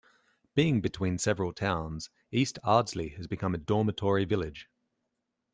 [0.55, 4.67] Being between several towns, East Ardsley has become a dormitory village.